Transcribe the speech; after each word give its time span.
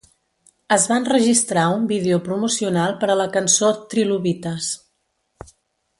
Es 0.75 0.85
va 0.91 0.95
enregistrar 1.01 1.65
un 1.75 1.85
vídeo 1.91 2.19
promocional 2.29 2.97
per 3.03 3.11
a 3.15 3.19
la 3.21 3.29
cançó 3.39 3.73
"Trilobites". 3.93 4.75